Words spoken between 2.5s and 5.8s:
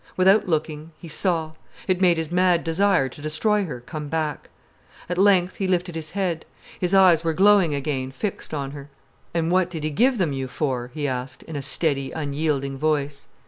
desire to destroy her come back. At length he